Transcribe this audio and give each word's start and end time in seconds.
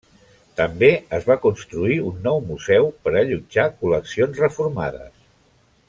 També 0.59 0.87
es 1.17 1.27
va 1.31 1.35
construir 1.43 1.97
un 2.11 2.17
nou 2.29 2.41
museu 2.47 2.89
per 3.05 3.13
allotjar 3.21 3.67
col·leccions 3.83 4.43
reformades. 4.47 5.15